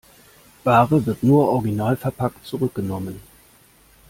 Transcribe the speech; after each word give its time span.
Ware 0.63 1.05
wird 1.05 1.21
nur 1.21 1.49
originalverpackt 1.51 2.43
zurückgenommen. 2.43 3.21